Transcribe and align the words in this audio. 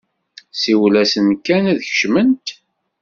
Siwel-asent 0.61 1.41
kan 1.45 1.63
ad 1.71 1.75
d-kecment! 1.79 2.47